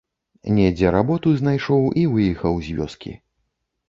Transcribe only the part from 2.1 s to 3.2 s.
выехаў з вёскі.